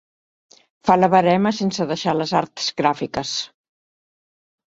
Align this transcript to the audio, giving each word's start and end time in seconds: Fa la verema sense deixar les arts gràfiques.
Fa 0.87 0.95
la 1.01 1.09
verema 1.15 1.51
sense 1.57 1.85
deixar 1.91 2.15
les 2.21 2.33
arts 2.41 2.71
gràfiques. 2.81 3.37